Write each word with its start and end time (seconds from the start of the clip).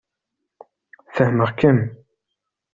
Fehmeɣ-kem. 1.15 1.79